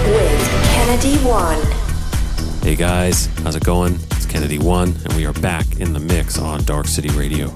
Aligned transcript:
Kennedy 0.00 1.16
One. 1.18 1.60
Hey 2.62 2.74
guys, 2.74 3.26
how's 3.42 3.54
it 3.54 3.64
going? 3.64 3.94
It's 4.12 4.24
Kennedy 4.24 4.58
One, 4.58 4.94
and 5.04 5.12
we 5.12 5.26
are 5.26 5.32
back 5.34 5.78
in 5.78 5.92
the 5.92 6.00
mix 6.00 6.38
on 6.38 6.64
Dark 6.64 6.86
City 6.86 7.10
Radio. 7.10 7.54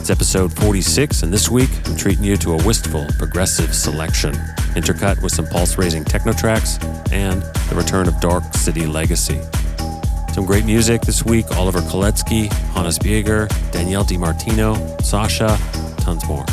It's 0.00 0.10
episode 0.10 0.52
46, 0.58 1.22
and 1.22 1.32
this 1.32 1.48
week 1.48 1.70
I'm 1.86 1.96
treating 1.96 2.24
you 2.24 2.36
to 2.38 2.54
a 2.54 2.66
wistful, 2.66 3.06
progressive 3.18 3.72
selection, 3.74 4.34
intercut 4.74 5.22
with 5.22 5.32
some 5.32 5.46
pulse 5.46 5.78
raising 5.78 6.04
techno 6.04 6.32
tracks 6.32 6.78
and 7.12 7.42
the 7.70 7.74
return 7.76 8.08
of 8.08 8.20
Dark 8.20 8.42
City 8.54 8.86
Legacy. 8.86 9.40
Some 10.32 10.46
great 10.46 10.64
music 10.64 11.02
this 11.02 11.24
week 11.24 11.46
Oliver 11.52 11.80
Koletzki, 11.82 12.52
Hannes 12.74 12.98
Bieger, 12.98 13.48
Daniele 13.70 14.04
Di 14.04 14.16
Martino, 14.16 14.74
Sasha, 14.98 15.56
tons 15.98 16.26
more. 16.26 16.44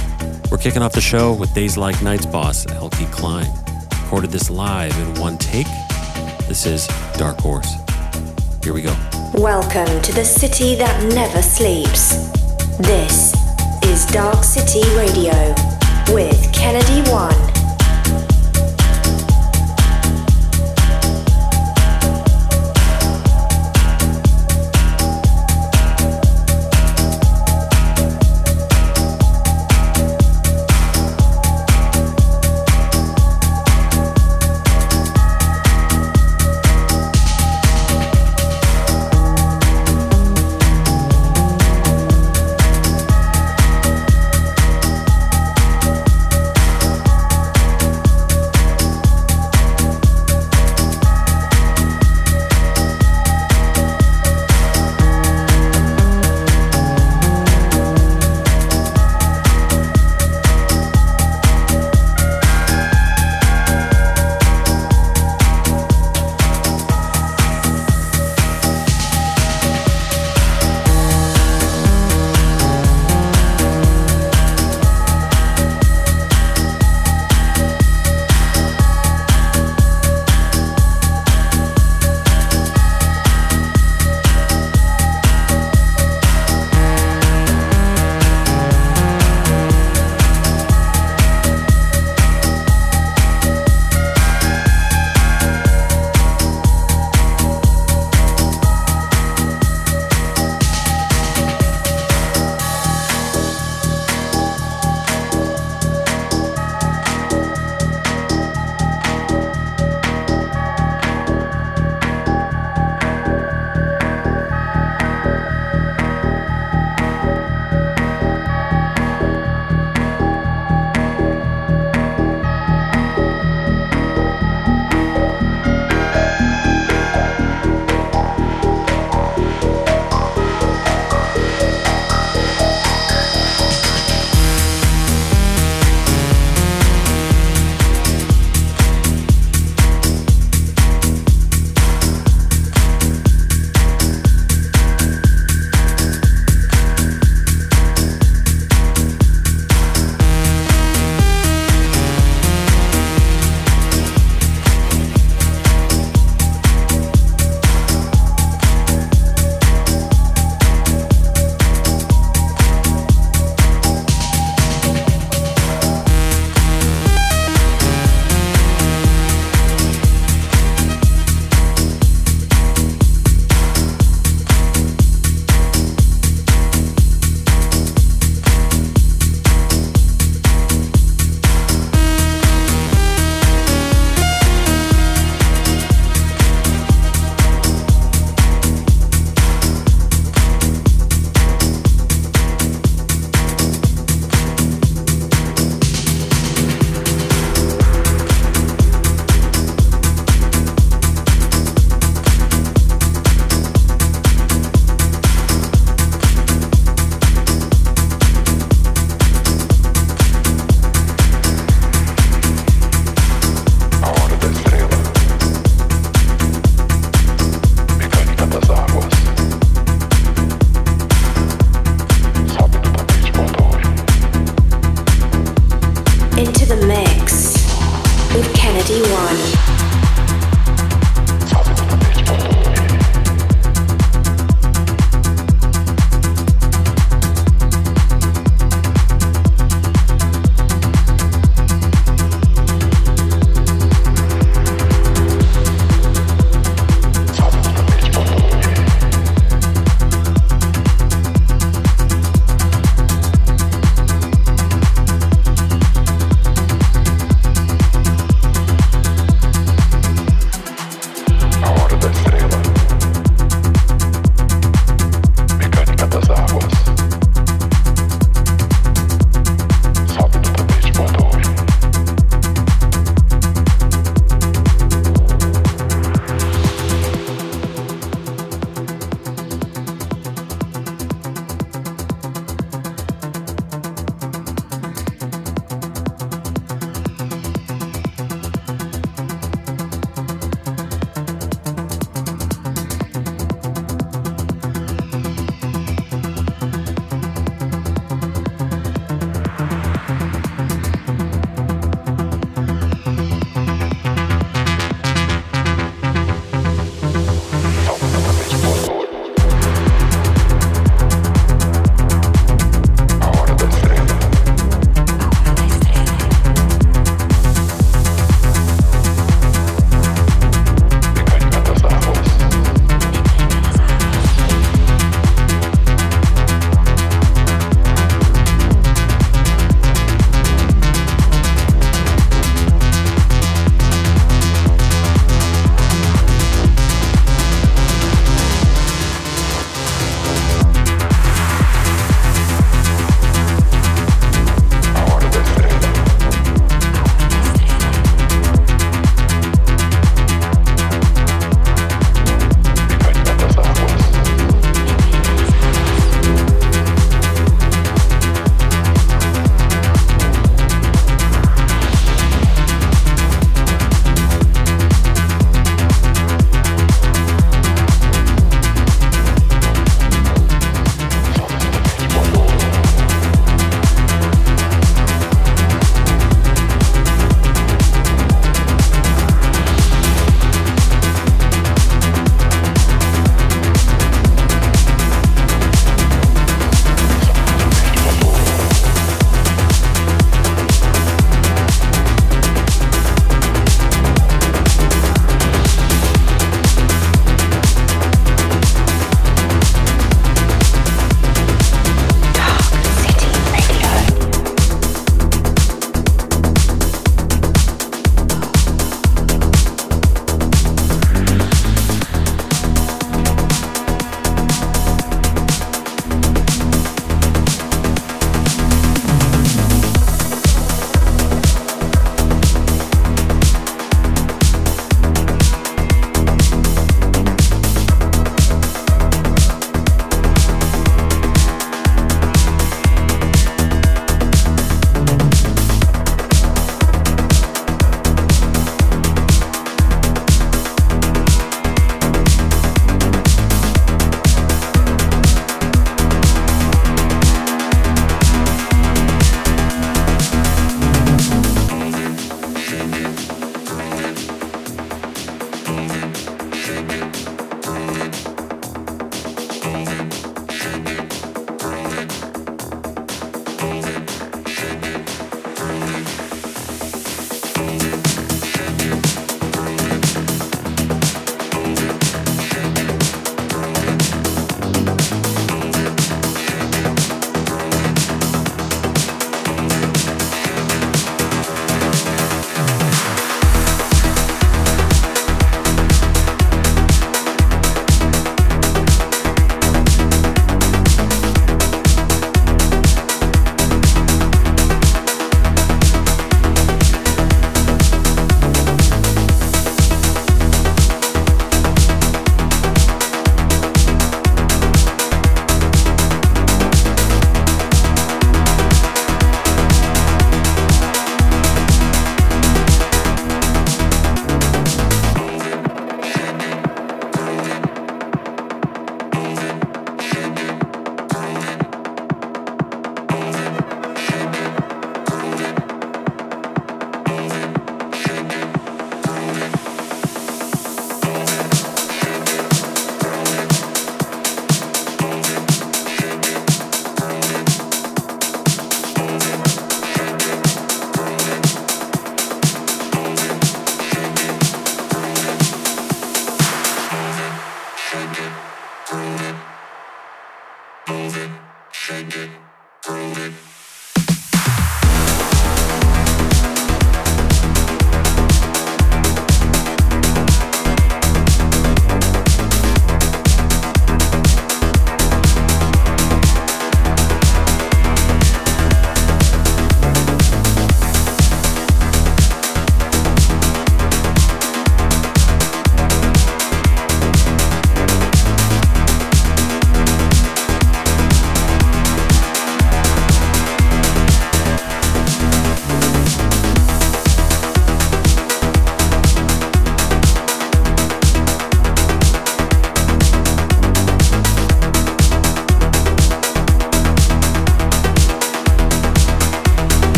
We're 0.51 0.59
kicking 0.59 0.83
off 0.83 0.93
the 0.93 1.01
show 1.01 1.33
with 1.33 1.53
Days 1.55 1.75
Like 1.75 2.01
Nights 2.03 2.27
boss 2.27 2.65
Eelke 2.67 3.07
Kleijn. 3.07 3.70
Recorded 4.11 4.31
this 4.31 4.49
live 4.49 4.93
in 4.99 5.21
one 5.21 5.37
take. 5.37 5.67
This 6.45 6.65
is 6.65 6.85
Dark 7.13 7.39
Horse. 7.39 7.75
Here 8.61 8.73
we 8.73 8.81
go. 8.81 8.93
Welcome 9.35 10.01
to 10.01 10.11
the 10.11 10.25
city 10.25 10.75
that 10.75 11.01
never 11.15 11.41
sleeps. 11.41 12.29
This 12.77 13.33
is 13.85 14.05
Dark 14.07 14.43
City 14.43 14.83
Radio 14.97 15.55
with 16.13 16.51
Kennedy 16.51 17.09
One. 17.09 17.60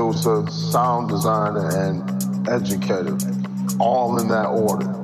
Producer, 0.00 0.50
sound 0.50 1.10
designer, 1.10 1.68
and 1.76 2.48
educator, 2.48 3.18
all 3.78 4.18
in 4.18 4.28
that 4.28 4.46
order. 4.46 4.99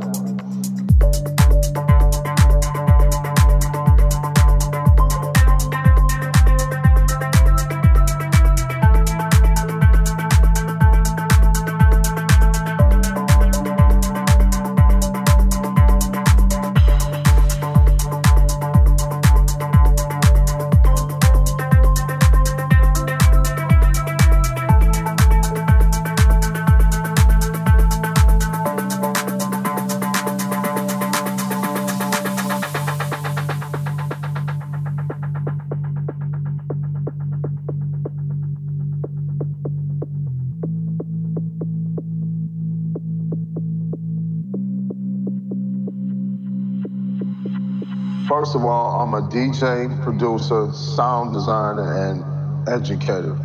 First 48.46 48.58
of 48.58 48.64
all, 48.64 49.00
I'm 49.00 49.12
a 49.12 49.22
DJ, 49.22 50.04
producer, 50.04 50.72
sound 50.72 51.34
designer, 51.34 52.10
and 52.10 52.68
educator, 52.68 53.36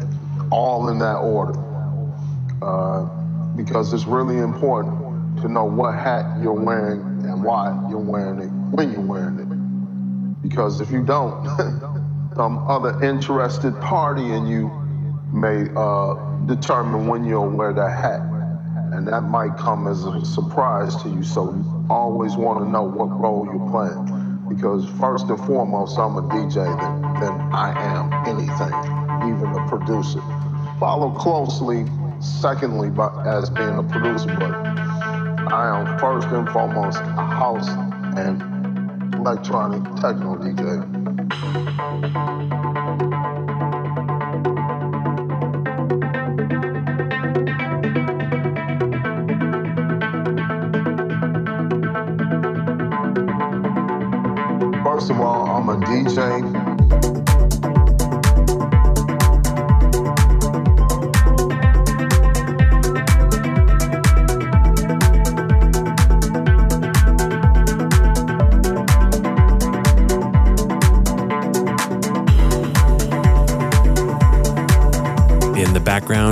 all 0.51 0.89
in 0.89 0.99
that 0.99 1.15
order. 1.15 1.57
Uh, 2.61 3.05
because 3.55 3.93
it's 3.93 4.05
really 4.05 4.37
important 4.37 5.41
to 5.41 5.47
know 5.47 5.65
what 5.65 5.95
hat 5.95 6.43
you're 6.43 6.53
wearing 6.53 7.01
and 7.01 7.43
why 7.43 7.75
you're 7.89 7.97
wearing 7.97 8.41
it, 8.41 8.51
when 8.75 8.91
you're 8.91 9.01
wearing 9.01 9.39
it. 9.39 10.47
Because 10.47 10.81
if 10.81 10.91
you 10.91 11.03
don't, 11.03 11.47
some 12.35 12.59
other 12.69 13.03
interested 13.03 13.73
party 13.81 14.21
in 14.21 14.45
you 14.45 14.69
may 15.33 15.65
uh, 15.75 16.13
determine 16.45 17.07
when 17.07 17.25
you'll 17.25 17.49
wear 17.49 17.73
that 17.73 17.89
hat. 17.89 18.21
And 18.93 19.07
that 19.07 19.21
might 19.21 19.57
come 19.57 19.87
as 19.87 20.05
a 20.05 20.23
surprise 20.23 20.95
to 21.01 21.09
you. 21.09 21.23
So 21.23 21.55
you 21.55 21.87
always 21.89 22.35
want 22.35 22.59
to 22.59 22.69
know 22.69 22.83
what 22.83 23.05
role 23.05 23.49
you're 23.51 23.71
playing 23.71 24.20
because 24.55 24.89
first 24.99 25.29
and 25.29 25.39
foremost, 25.45 25.97
I'm 25.97 26.17
a 26.17 26.21
DJ, 26.23 26.55
than, 26.55 27.01
then 27.19 27.31
I 27.53 27.73
am 27.77 28.11
anything, 28.27 28.73
even 29.29 29.55
a 29.55 29.65
producer. 29.67 30.21
Follow 30.79 31.11
closely, 31.11 31.85
secondly, 32.19 32.89
by, 32.89 33.09
as 33.25 33.49
being 33.49 33.77
a 33.77 33.83
producer, 33.83 34.35
but 34.39 34.53
I 35.51 35.79
am 35.79 35.99
first 35.99 36.27
and 36.27 36.47
foremost 36.49 36.99
a 36.99 37.25
house 37.25 37.69
and 38.17 38.41
electronic 39.15 39.83
techno 39.95 40.35
DJ. 40.35 42.60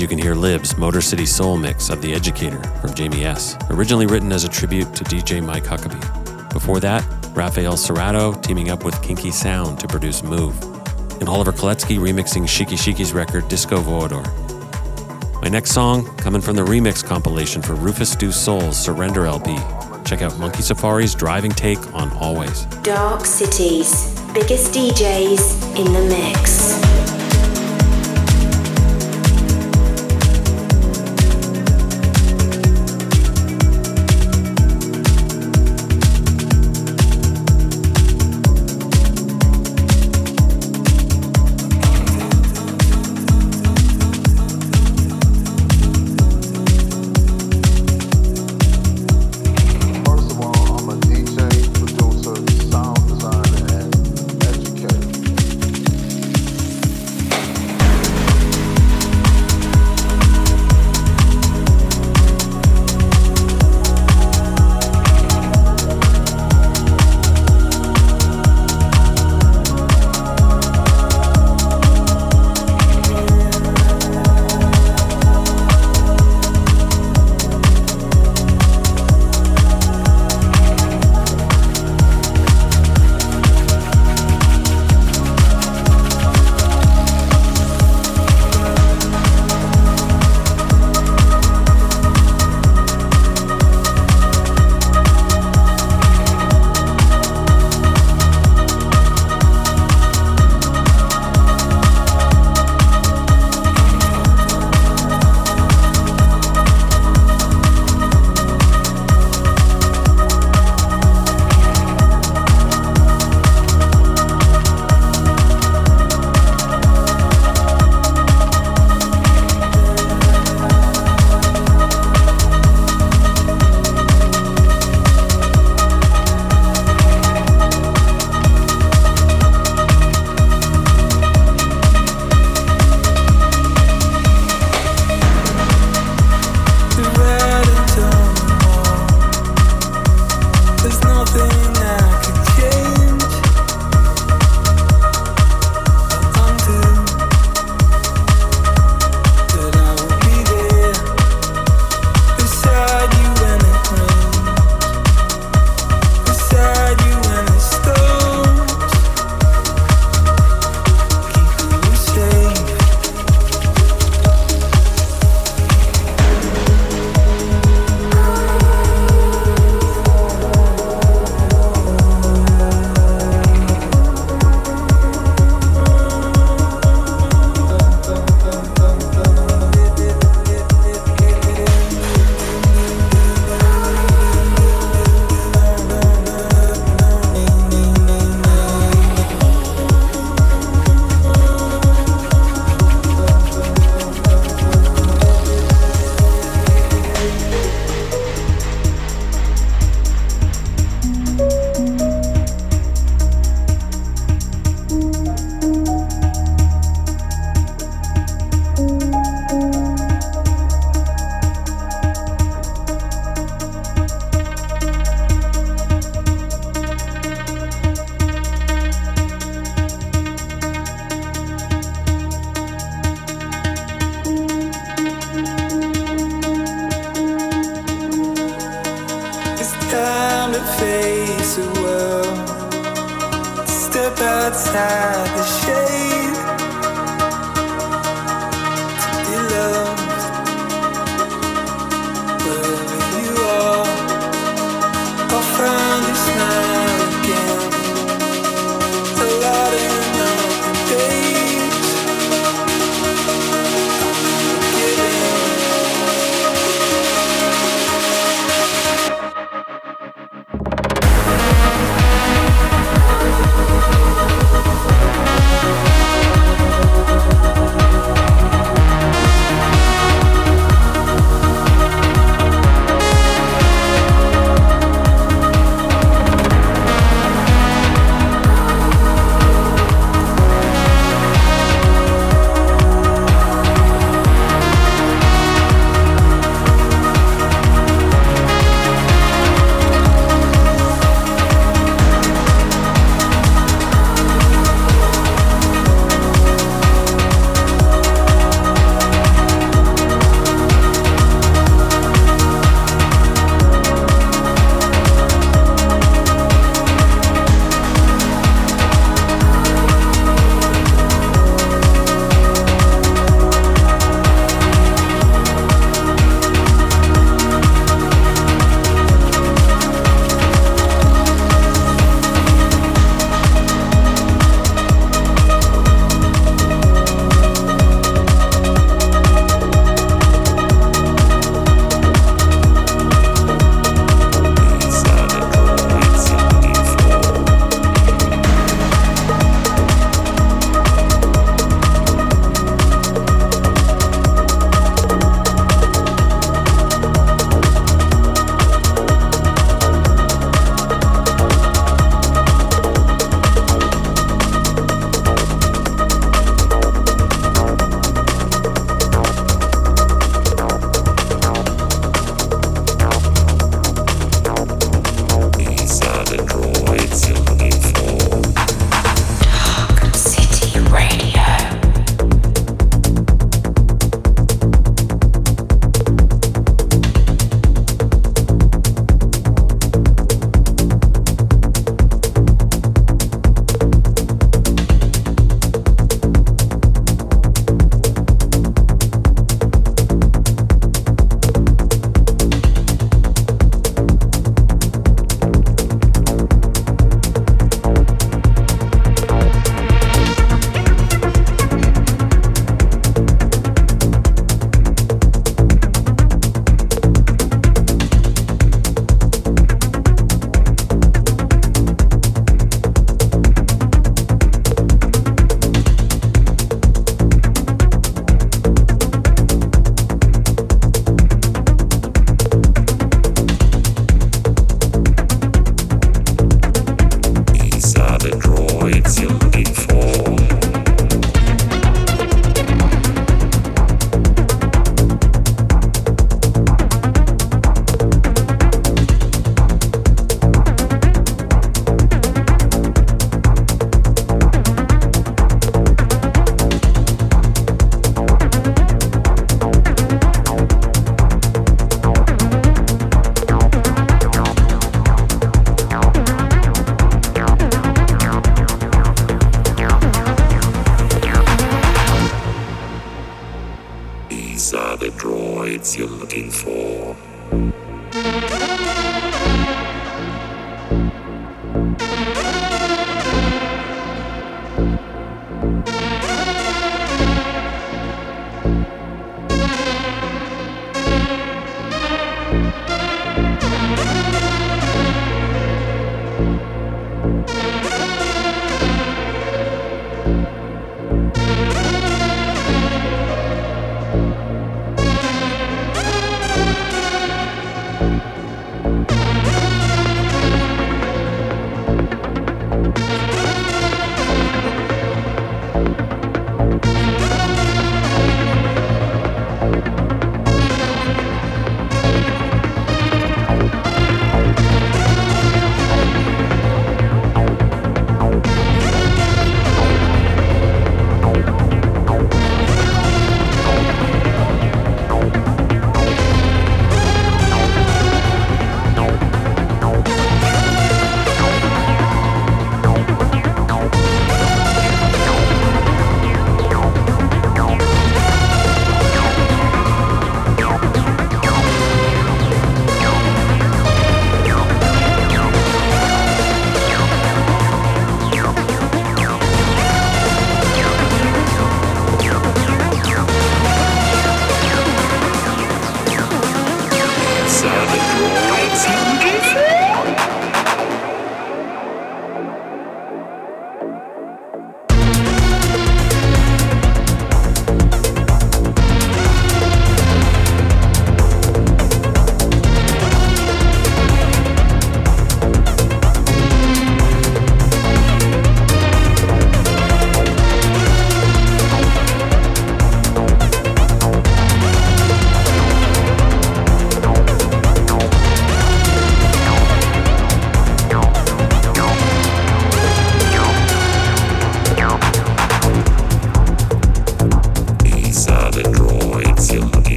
You 0.00 0.08
can 0.08 0.16
hear 0.16 0.34
Lib's 0.34 0.78
Motor 0.78 1.02
City 1.02 1.26
Soul 1.26 1.58
mix 1.58 1.90
of 1.90 2.00
The 2.00 2.14
Educator 2.14 2.62
from 2.80 2.94
Jamie 2.94 3.26
S., 3.26 3.54
originally 3.68 4.06
written 4.06 4.32
as 4.32 4.44
a 4.44 4.48
tribute 4.48 4.94
to 4.94 5.04
DJ 5.04 5.44
Mike 5.44 5.64
Huckaby. 5.64 6.00
Before 6.54 6.80
that, 6.80 7.04
Rafael 7.40 7.72
Cerato 7.72 8.38
teaming 8.42 8.68
up 8.68 8.84
with 8.84 9.00
Kinky 9.00 9.30
Sound 9.30 9.80
to 9.80 9.88
produce 9.88 10.22
Move, 10.22 10.62
and 11.20 11.26
Oliver 11.26 11.52
Koletzki 11.52 11.98
remixing 11.98 12.46
Xique-Xique's 12.46 13.14
record 13.14 13.48
Disco 13.48 13.78
Voador. 13.78 14.22
My 15.40 15.48
next 15.48 15.70
song, 15.70 16.04
coming 16.18 16.42
from 16.42 16.54
the 16.56 16.62
remix 16.62 17.02
compilation 17.02 17.62
for 17.62 17.74
RÜFÜS 17.76 18.18
DU 18.18 18.30
SOL's 18.30 18.78
Surrender 18.78 19.24
LP. 19.24 19.56
Check 20.04 20.20
out 20.20 20.38
Monkey 20.38 20.60
Safari's 20.60 21.14
driving 21.14 21.52
take 21.52 21.80
on 21.94 22.12
Always. 22.18 22.66
Dark 22.82 23.24
Cities. 23.24 24.20
biggest 24.34 24.74
DJs 24.74 25.78
in 25.78 25.90
the 25.94 26.14
mix. 26.14 26.89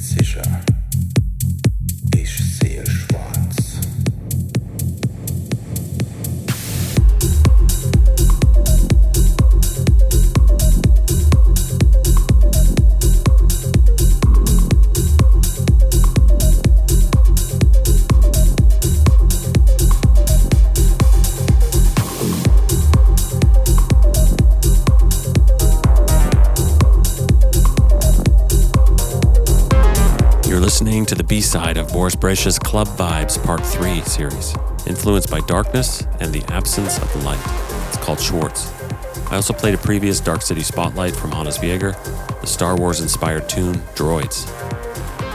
seja, 0.00 0.42
sicher. 0.42 0.42
Ich. 2.16 3.11
Side 31.06 31.76
of 31.76 31.88
Boris 31.92 32.14
Brejcha's 32.14 32.58
Club 32.58 32.86
Vibes 32.88 33.42
Part 33.44 33.64
3 33.66 34.02
series, 34.02 34.54
influenced 34.86 35.30
by 35.30 35.40
darkness 35.40 36.06
and 36.20 36.32
the 36.32 36.42
absence 36.52 36.98
of 36.98 37.24
light. 37.24 37.40
It's 37.88 37.96
called 37.96 38.20
Schwarz. 38.20 38.72
I 39.30 39.36
also 39.36 39.52
played 39.52 39.74
a 39.74 39.78
previous 39.78 40.20
Dark 40.20 40.42
City 40.42 40.62
Spotlight 40.62 41.14
from 41.14 41.32
Hannes 41.32 41.58
Bieger, 41.58 41.92
the 42.40 42.46
Star 42.46 42.76
Wars 42.76 43.00
inspired 43.00 43.48
tune 43.48 43.74
Droids. 43.94 44.46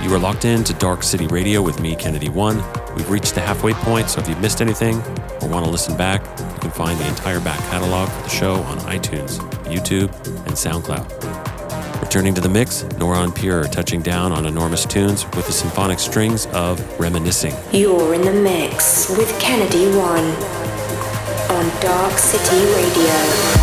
You 0.04 0.14
are 0.14 0.20
locked 0.20 0.46
in 0.46 0.64
to 0.64 0.74
Dark 0.74 1.04
City 1.04 1.28
Radio 1.28 1.62
with 1.62 1.82
me, 1.82 1.96
Kennedy 1.96 2.30
One. 2.30 2.64
We've 2.96 3.10
reached 3.10 3.36
the 3.36 3.42
halfway 3.42 3.74
point, 3.74 4.10
so 4.10 4.22
if 4.22 4.30
you've 4.30 4.42
missed 4.42 4.62
anything 4.62 4.96
or 5.42 5.50
want 5.50 5.66
to 5.66 5.72
listen 5.72 5.98
back, 5.98 6.22
you 6.40 6.60
can 6.60 6.72
find 6.72 6.98
the 7.00 7.08
entire 7.08 7.40
back 7.42 7.60
catalog 7.70 8.10
of 8.10 8.24
the 8.24 8.30
show 8.30 8.56
on 8.56 8.78
iTunes, 8.80 9.40
YouTube, 9.66 10.14
and 10.46 10.56
SoundCloud. 10.56 11.47
Returning 12.08 12.34
to 12.36 12.42
the 12.42 12.48
mix, 12.48 12.84
Nora 12.98 13.22
En 13.22 13.34
Pure 13.34 13.66
touching 13.66 14.02
down 14.02 14.32
on 14.32 14.46
enormous 14.46 14.86
tunes 14.86 15.26
with 15.36 15.46
the 15.46 15.52
symphonic 15.52 16.00
strings 16.00 16.46
of 16.54 16.80
Reminiscing. 16.98 17.54
You're 17.74 18.14
in 18.14 18.22
the 18.22 18.32
mix 18.32 19.10
with 19.10 19.30
Kennedy 19.42 19.88
One 19.88 20.24
on 21.52 21.82
Dark 21.82 22.18
City 22.18 22.66
Radio. 22.76 23.57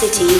City 0.00 0.39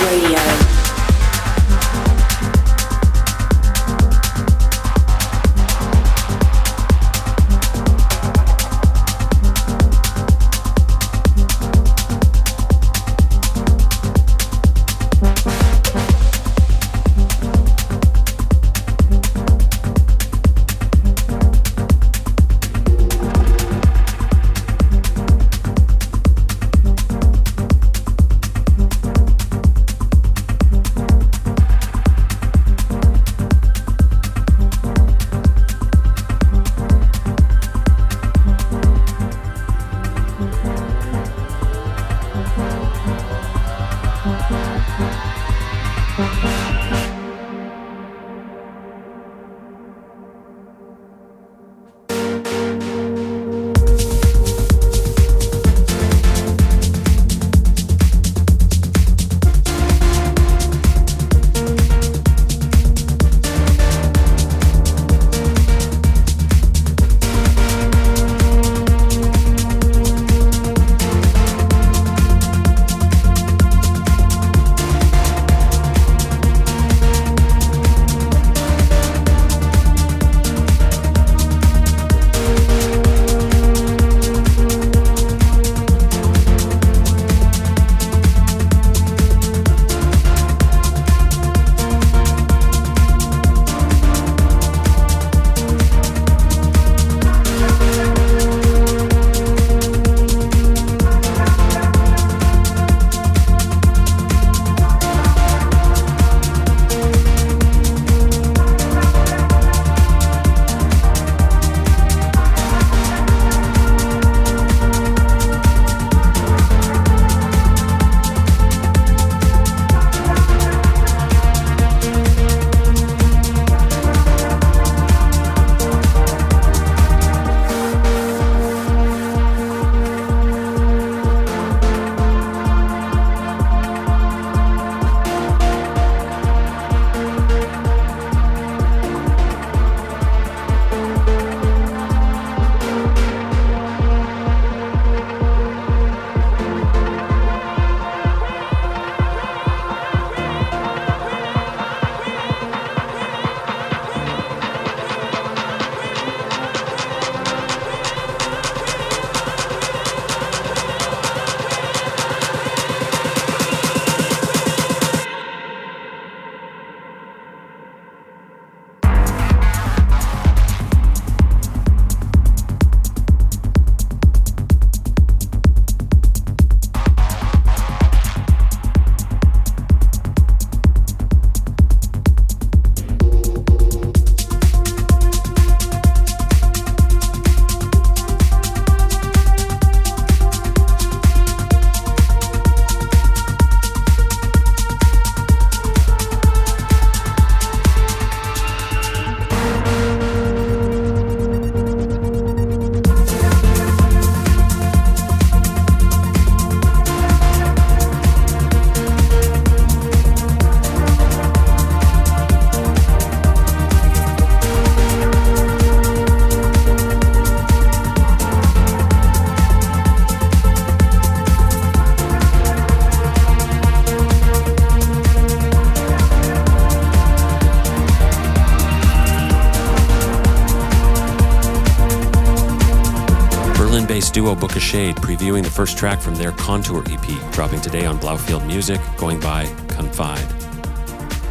Shade 234.79 235.17
previewing 235.17 235.65
the 235.65 235.71
first 235.71 235.99
track 235.99 236.21
from 236.21 236.37
their 236.37 236.53
Contour 236.53 237.03
EP, 237.11 237.53
dropping 237.53 237.81
today 237.81 238.07
on 238.07 238.19
Blaufield 238.21 238.65
Music, 238.67 239.01
going 239.17 239.41
by 239.41 239.67
Confide. 239.89 240.47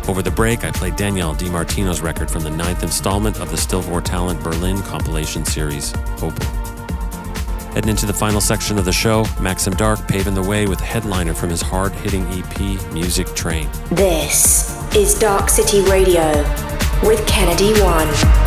Over 0.08 0.22
the 0.22 0.32
break, 0.32 0.64
I 0.64 0.72
played 0.72 0.96
Daniele 0.96 1.34
Di 1.34 1.50
Martino's 1.50 2.02
record 2.02 2.32
from 2.32 2.44
the 2.44 2.50
ninth 2.50 2.84
installment 2.84 3.40
of 3.42 3.52
the 3.52 3.58
Stil 3.58 3.82
Vor 3.82 4.02
Talent 4.02 4.42
Berlin 4.42 4.82
compilation 4.84 5.44
series, 5.44 5.94
Opal. 6.22 6.46
Heading 7.74 7.90
into 7.90 8.06
the 8.06 8.14
final 8.14 8.42
section 8.42 8.78
of 8.78 8.86
the 8.86 8.94
show, 8.94 9.24
Maksim 9.38 9.76
Dark 9.78 10.08
paving 10.08 10.34
the 10.34 10.42
way 10.42 10.66
with 10.68 10.80
a 10.82 10.86
headliner 10.86 11.34
from 11.34 11.50
his 11.50 11.62
hard 11.62 11.92
hitting 11.92 12.26
EP, 12.28 12.92
Music 12.94 13.28
Train. 13.36 13.70
This 13.92 14.96
is 14.96 15.18
Dark 15.20 15.50
City 15.50 15.82
Radio 15.82 16.32
with 17.04 17.26
Kennedy 17.28 17.80
One. 17.82 18.39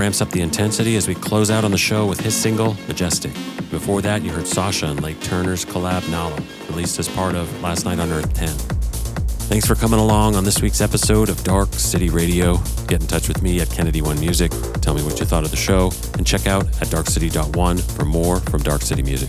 Ramps 0.00 0.22
up 0.22 0.30
the 0.30 0.40
intensity 0.40 0.96
as 0.96 1.06
we 1.06 1.14
close 1.14 1.50
out 1.50 1.62
on 1.62 1.72
the 1.72 1.76
show 1.76 2.06
with 2.06 2.20
his 2.20 2.34
single, 2.34 2.72
Majestic. 2.88 3.34
Before 3.70 4.00
that, 4.00 4.22
you 4.22 4.30
heard 4.30 4.46
Sasha 4.46 4.86
and 4.86 5.02
Lake 5.02 5.20
Turner's 5.20 5.62
collab 5.62 6.00
Nalo, 6.04 6.42
released 6.70 6.98
as 6.98 7.06
part 7.06 7.34
of 7.34 7.60
Last 7.60 7.84
Night 7.84 7.98
on 7.98 8.10
Earth 8.10 8.32
10. 8.32 8.48
Thanks 8.48 9.66
for 9.66 9.74
coming 9.74 10.00
along 10.00 10.36
on 10.36 10.44
this 10.44 10.62
week's 10.62 10.80
episode 10.80 11.28
of 11.28 11.44
Dark 11.44 11.74
City 11.74 12.08
Radio. 12.08 12.56
Get 12.86 13.02
in 13.02 13.08
touch 13.08 13.28
with 13.28 13.42
me 13.42 13.60
at 13.60 13.68
Kennedy 13.68 14.00
One 14.00 14.18
Music, 14.18 14.50
tell 14.80 14.94
me 14.94 15.02
what 15.02 15.20
you 15.20 15.26
thought 15.26 15.44
of 15.44 15.50
the 15.50 15.58
show, 15.58 15.92
and 16.14 16.26
check 16.26 16.46
out 16.46 16.64
at 16.80 16.88
darkcity.one 16.88 17.76
for 17.76 18.06
more 18.06 18.40
from 18.40 18.62
Dark 18.62 18.80
City 18.80 19.02
Music. 19.02 19.28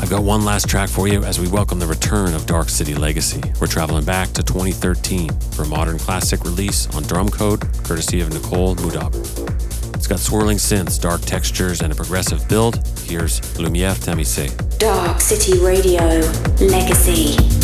I've 0.00 0.10
got 0.10 0.22
one 0.22 0.44
last 0.44 0.68
track 0.68 0.88
for 0.88 1.08
you 1.08 1.24
as 1.24 1.40
we 1.40 1.48
welcome 1.48 1.80
the 1.80 1.86
return 1.86 2.32
of 2.32 2.46
Dark 2.46 2.68
City 2.68 2.94
Legacy. 2.94 3.42
We're 3.60 3.66
traveling 3.66 4.04
back 4.04 4.28
to 4.30 4.42
2013 4.44 5.28
for 5.52 5.64
a 5.64 5.66
modern 5.66 5.98
classic 5.98 6.44
release 6.44 6.86
on 6.94 7.02
Drumcode, 7.02 7.84
courtesy 7.84 8.20
of 8.20 8.32
Nicole 8.32 8.76
Moudaber. 8.76 9.96
It's 9.96 10.06
got 10.06 10.20
swirling 10.20 10.58
synths, 10.58 11.00
dark 11.00 11.22
textures, 11.22 11.80
and 11.80 11.92
a 11.92 11.96
progressive 11.96 12.48
build. 12.48 12.76
Here's 13.00 13.40
Lumière 13.58 13.96
Tamisée. 13.96 14.78
Dark 14.78 15.20
City 15.20 15.58
Radio 15.58 16.04
Legacy. 16.60 17.57